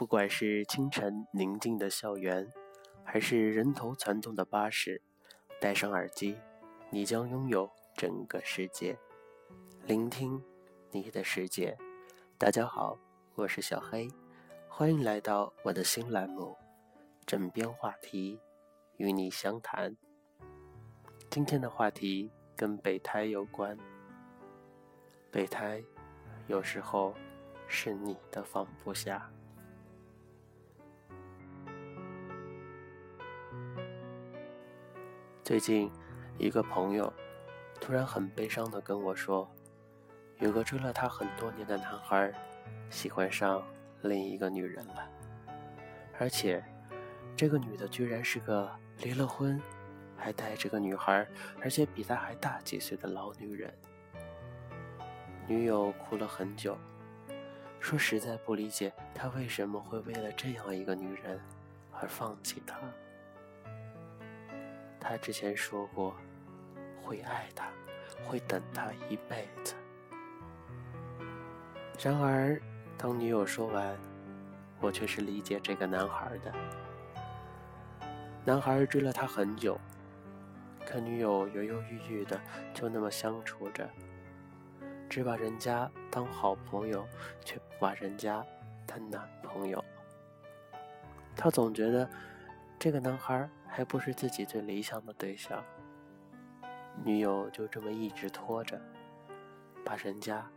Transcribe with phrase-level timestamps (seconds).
[0.00, 2.50] 不管是清晨宁静的校园，
[3.04, 5.02] 还是人头攒动的巴士，
[5.60, 6.38] 戴上耳机，
[6.88, 8.96] 你将拥有整个世界。
[9.84, 10.42] 聆听
[10.90, 11.76] 你的世界。
[12.38, 12.96] 大家好，
[13.34, 14.08] 我是小黑，
[14.70, 16.56] 欢迎来到我的新栏目
[17.26, 18.36] 《枕边话题》，
[18.96, 19.94] 与你相谈。
[21.28, 23.76] 今天的话题跟备胎有关。
[25.30, 25.84] 备胎，
[26.46, 27.14] 有时候
[27.68, 29.30] 是你的放不下。
[35.50, 35.90] 最近，
[36.38, 37.12] 一个朋友
[37.80, 39.50] 突然很悲伤的跟我说，
[40.38, 42.32] 有个追了他很多年的男孩
[42.88, 43.60] 喜欢上
[44.02, 45.10] 另一个女人了，
[46.20, 46.62] 而且
[47.34, 49.60] 这个女的居然是个离了婚。
[50.16, 51.26] 还带着个女孩，
[51.60, 53.76] 而且比他还大几岁的老女人。
[55.48, 56.78] 女友哭了很久，
[57.80, 61.40] 说实在不理解他为什么会为了这样一个女人
[61.90, 62.78] 而放弃她。
[65.00, 66.14] 他之前说过
[67.02, 67.68] 会爱她，
[68.24, 69.74] 会等她一辈子。
[72.02, 72.60] 然而，
[72.96, 73.96] 当女友说完，
[74.80, 76.52] 我却是理解这个男孩的。
[78.44, 79.80] 男孩追了她很久。
[80.86, 82.40] 可女友犹犹豫豫的，
[82.74, 83.88] 就那么相处着，
[85.08, 87.06] 只把人家当好朋友，
[87.44, 88.44] 却不把人家
[88.86, 89.84] 当男朋友。
[91.36, 92.08] 他总觉得
[92.80, 95.62] 这个男孩还不是自己最理想的对象，
[97.04, 98.80] 女友就这么一直拖着，
[99.84, 100.50] 把人家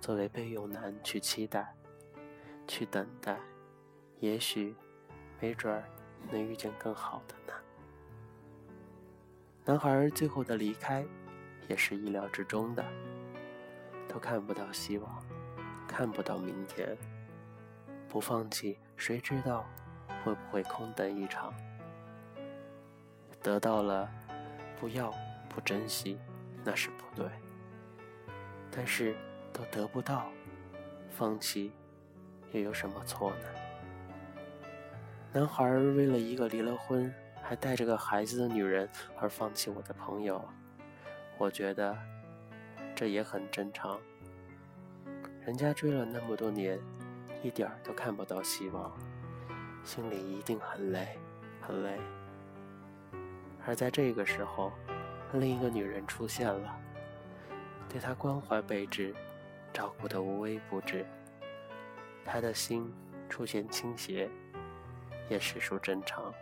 [0.00, 1.72] 作为备用男去期待，
[2.66, 3.38] 去等待，
[4.18, 4.74] 也许，
[5.40, 5.84] 没准儿
[6.32, 7.52] 能遇见更好的呢。
[9.64, 11.06] 男孩最后的离开，
[11.68, 12.84] 也是意料之中的。
[14.08, 15.24] 都看不到希望，
[15.86, 16.98] 看不到明天，
[18.08, 19.64] 不放弃，谁知道
[20.24, 21.54] 会不会空等一场？
[23.42, 24.08] 得到了，
[24.78, 25.12] 不要
[25.48, 26.18] 不珍惜，
[26.64, 27.26] 那是不对。
[28.70, 29.16] 但是
[29.52, 30.30] 都得不到，
[31.10, 31.72] 放弃
[32.52, 33.46] 又有什么错呢？
[35.32, 37.12] 男孩为了一个离了婚。
[37.40, 38.86] 还带着个孩子的女人
[39.18, 40.44] 而放弃我的朋友，
[41.38, 41.96] 我觉得
[42.94, 43.98] 这也很正常。
[45.46, 46.78] 人家追了那么多年，
[47.42, 48.92] 一点儿都看不到希望，
[49.82, 51.18] 心里一定很累，
[51.62, 51.98] 很累。
[53.68, 54.72] 而在这个时候，
[55.34, 56.80] 另一个女人出现了，
[57.86, 59.14] 对他关怀备至，
[59.74, 61.04] 照顾得无微不至，
[62.24, 62.90] 他的心
[63.28, 64.26] 出现倾斜，
[65.28, 66.32] 也实属正常。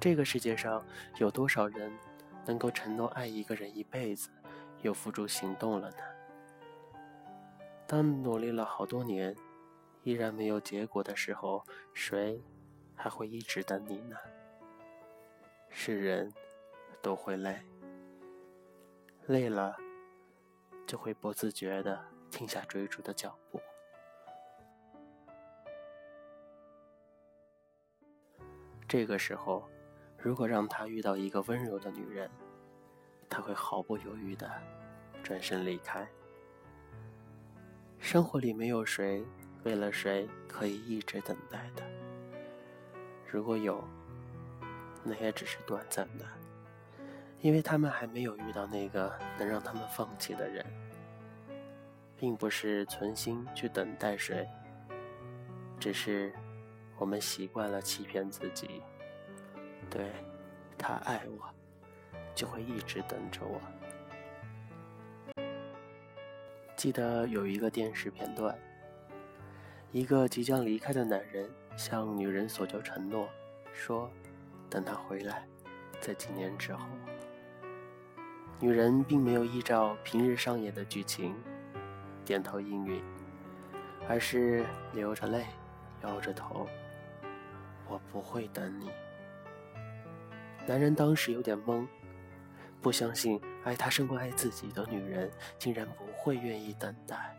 [0.00, 0.82] 这个世界上
[1.18, 1.92] 有多少人
[2.46, 4.30] 能够承诺爱一个人一辈子，
[4.80, 6.96] 又付诸行动了呢？
[7.86, 9.36] 当努力了好多年，
[10.02, 12.42] 依然没有结果的时候，谁
[12.96, 14.16] 还会一直等你呢？
[15.70, 16.32] 是人
[17.00, 17.60] 都会累，
[19.26, 19.76] 累了
[20.86, 23.60] 就会不自觉的停下追逐的脚步。
[28.88, 29.68] 这个时候。
[30.24, 32.30] 如果让他遇到一个温柔的女人，
[33.28, 34.48] 他会毫不犹豫的
[35.20, 36.08] 转身离开。
[37.98, 39.26] 生活里没有谁
[39.64, 41.82] 为了谁可以一直等待的，
[43.32, 43.82] 如果有，
[45.02, 46.26] 那也只是短暂的，
[47.40, 50.62] 因为他们还没有遇到那个能让他们放弃的人，
[52.14, 54.46] 并不是存心去等待谁，
[55.80, 56.30] 只是
[56.98, 58.82] 我们习惯了欺骗自己。
[59.88, 60.12] 对，
[60.76, 61.48] 他爱我，
[62.34, 63.58] 就会一直等着我。
[66.76, 68.54] 记得有一个电视片段，
[69.92, 73.28] 一个即将离开的男人向女人索求承诺，
[73.74, 74.10] 说
[74.70, 75.46] 等他回来，
[76.00, 76.86] 在几年之后。
[78.58, 81.34] 女人并没有依照平日上演的剧情
[82.24, 83.04] 点头应允，
[84.08, 85.44] 而是流着泪，
[86.02, 86.66] 摇着头
[87.86, 88.90] ：“我不会等你。”
[90.66, 91.86] 男人当时有点懵，
[92.80, 97.36] 不相信爱他胜过爱自己的女人竟然不会愿意等待。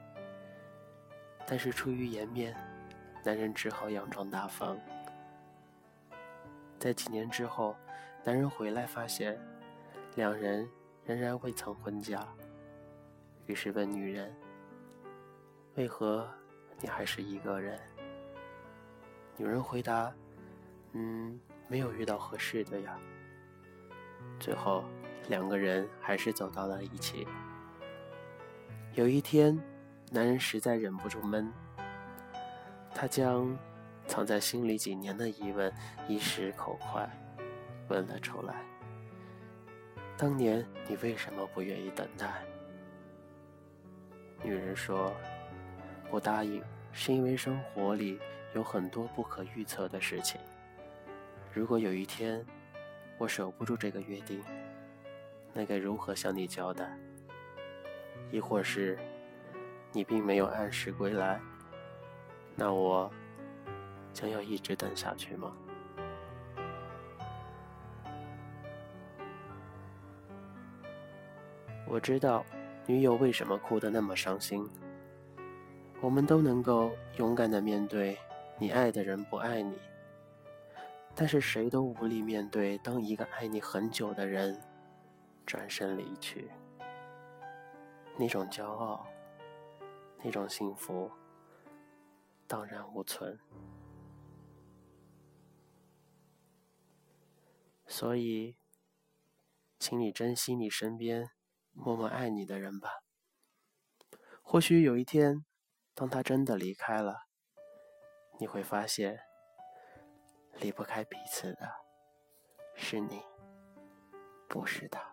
[1.46, 2.56] 但是出于颜面，
[3.24, 4.78] 男人只好佯装大方。
[6.80, 7.76] 在几年之后，
[8.24, 9.40] 男人回来发现，
[10.16, 10.68] 两人
[11.06, 12.28] 仍然未曾婚嫁，
[13.46, 14.34] 于是问女人
[15.76, 16.30] ：“为何
[16.80, 17.80] 你还是一个人？”
[19.38, 20.14] 女人回答
[20.94, 22.98] ：“嗯，没有遇到合适的呀。”
[24.40, 24.84] 最后，
[25.30, 27.28] 两个人还是走到了一起。
[28.94, 29.58] 有一天，
[30.14, 31.52] 男人实在忍不住闷，
[32.94, 33.58] 他将
[34.06, 35.74] 藏在心里几年的疑问
[36.08, 37.10] 一时口快
[37.88, 38.54] 问了出来
[40.16, 42.32] ：“当年你为什么不愿意等待？”
[44.44, 45.12] 女人说
[46.12, 48.20] ：“不答应是因为生活里
[48.54, 50.40] 有很多不可预测的事情。
[51.52, 52.46] 如果有一天
[53.18, 54.44] 我守不住这个约定，
[55.54, 56.96] 那该如何向你交代？
[58.32, 59.00] 亦或是
[59.94, 61.40] 你并没有按时归来，
[62.56, 63.10] 那我
[64.12, 65.54] 将要一直等下去吗？
[71.88, 72.44] 我知道
[72.88, 74.68] 女友为什么哭得那么伤心。
[76.02, 78.18] 我们都能够勇敢的面对
[78.58, 79.78] 你爱的人不爱你，
[81.16, 84.60] 但是谁都无力面对当一个爱你很久的人。
[85.46, 86.50] 转身离去，
[88.18, 89.06] 那种骄傲，
[90.24, 91.12] 那种幸福，
[92.48, 93.38] 荡然无存。
[97.86, 98.58] 所以，
[99.78, 101.30] 请你珍惜你身边
[101.74, 103.04] 默默爱你的人吧。
[104.42, 105.46] 或许有一天，
[105.94, 107.28] 当他真的离开了，
[108.40, 109.20] 你会发现，
[110.54, 111.70] 离不开彼此的
[112.76, 113.22] 是你，
[114.48, 115.13] 不是他。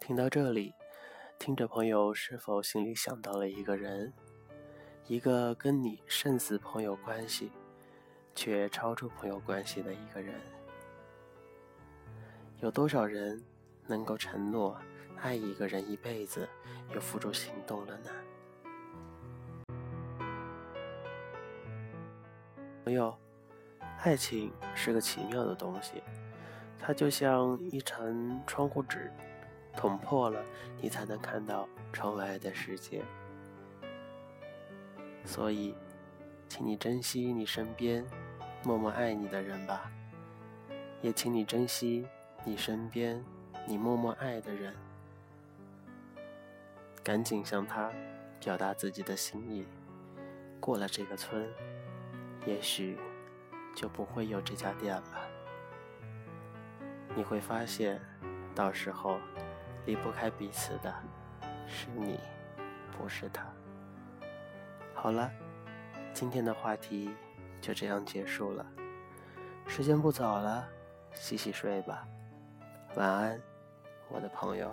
[0.00, 0.74] 听到这里，
[1.38, 4.12] 听着朋友是否心里想到了一个人，
[5.06, 7.52] 一个跟你胜似朋友关系，
[8.34, 10.34] 却超出朋友关系的一个人？
[12.60, 13.42] 有多少人
[13.86, 14.76] 能够承诺
[15.16, 16.48] 爱一个人一辈子，
[16.92, 18.10] 又付诸行动了呢？
[22.84, 23.16] 朋友，
[24.02, 26.02] 爱情是个奇妙的东西，
[26.80, 29.10] 它就像一层窗户纸。
[29.74, 30.44] 捅破了，
[30.82, 33.02] 你才能看到窗外的世界。
[35.24, 35.74] 所以，
[36.48, 38.04] 请你珍惜你身边
[38.64, 39.90] 默默爱你的人吧，
[41.00, 42.06] 也请你珍惜
[42.44, 43.24] 你身边
[43.64, 44.74] 你默默爱的人。
[47.02, 47.90] 赶紧向他
[48.40, 49.64] 表达自己的心意。
[50.60, 51.48] 过了这个村，
[52.46, 52.98] 也许
[53.74, 55.28] 就不会有这家店了。
[57.14, 58.00] 你会发现，
[58.54, 59.18] 到时候。
[59.84, 60.94] 离不开彼此的
[61.66, 62.20] 是你，
[62.96, 63.44] 不是他。
[64.94, 65.28] 好了，
[66.14, 67.10] 今天的话题
[67.60, 68.64] 就这样结束了。
[69.66, 70.68] 时间不早了，
[71.14, 72.06] 洗洗睡吧。
[72.94, 73.40] 晚安，
[74.08, 74.72] 我的朋友。